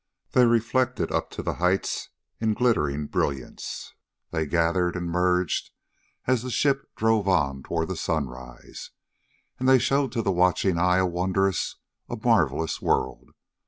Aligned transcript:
They 0.31 0.47
reflected 0.47 1.11
up 1.11 1.29
to 1.29 1.43
the 1.43 1.53
heights 1.61 2.09
in 2.39 2.55
glittering 2.55 3.05
brilliance. 3.05 3.93
They 4.31 4.47
gathered 4.47 4.95
and 4.95 5.05
merged 5.11 5.69
as 6.25 6.41
the 6.41 6.49
ship 6.49 6.89
drove 6.95 7.27
on 7.27 7.61
toward 7.61 7.87
the 7.89 7.95
sunrise, 7.95 8.89
and 9.59 9.69
they 9.69 9.77
showed 9.77 10.11
to 10.13 10.23
the 10.23 10.31
watching 10.31 10.79
eyes 10.79 11.01
a 11.01 11.05
wondrous, 11.05 11.75
a 12.09 12.15
marvelous 12.17 12.81
world. 12.81 13.29